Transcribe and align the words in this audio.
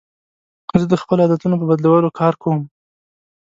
زه 0.79 0.85
د 0.91 0.95
خپلو 1.01 1.21
عادتونو 1.23 1.55
په 1.59 1.65
بدلولو 1.71 2.15
کار 2.19 2.33
کوم. 2.41 2.59